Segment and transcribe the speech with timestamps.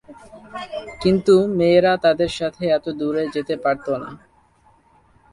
[1.01, 4.09] কিন্তু মেয়েরা তাদের সাথে এত দূরে যেতে পারত না।